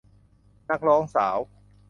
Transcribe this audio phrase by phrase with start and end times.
[0.69, 1.37] นักร้องสาว